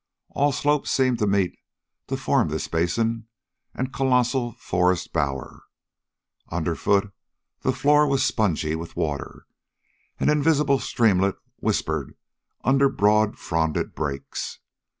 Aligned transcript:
All 0.31 0.51
slopes 0.51 0.89
seemed 0.89 1.19
to 1.19 1.27
meet 1.27 1.59
to 2.07 2.17
form 2.17 2.47
this 2.49 2.67
basin 2.67 3.27
and 3.75 3.93
colossal 3.93 4.53
forest 4.57 5.13
bower. 5.13 5.61
Underfoot 6.49 7.13
the 7.61 7.71
floor 7.71 8.07
was 8.07 8.25
spongy 8.25 8.75
with 8.75 8.95
water. 8.95 9.45
An 10.19 10.27
invisible 10.27 10.79
streamlet 10.79 11.35
whispered 11.57 12.15
under 12.63 12.89
broad 12.89 13.37
fronded 13.37 13.93
brakes. 13.93 14.57